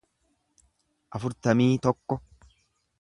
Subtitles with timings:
[1.19, 2.21] afurtamii tokko